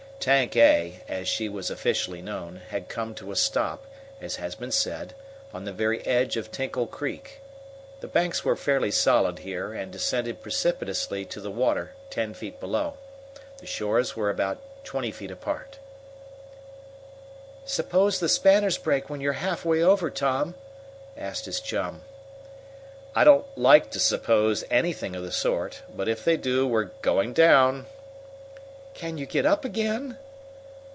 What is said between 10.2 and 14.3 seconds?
precipitously to the water ten feet below. The shores were